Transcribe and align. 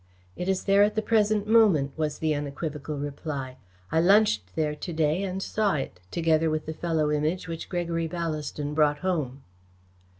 "It 0.35 0.49
is 0.49 0.63
there 0.63 0.81
at 0.81 0.95
the 0.95 1.03
present 1.03 1.45
moment," 1.45 1.91
was 1.95 2.17
the 2.17 2.33
unequivocal 2.33 2.97
reply. 2.97 3.57
"I 3.91 3.99
lunched 3.99 4.55
there 4.55 4.73
to 4.73 4.91
day 4.91 5.21
and 5.21 5.43
saw 5.43 5.75
it, 5.75 5.99
together 6.09 6.49
with 6.49 6.65
the 6.65 6.73
fellow 6.73 7.11
Image 7.11 7.47
which 7.47 7.69
Gregory 7.69 8.07
Ballaston 8.09 8.73
brought 8.73 8.97
home." 9.05 9.43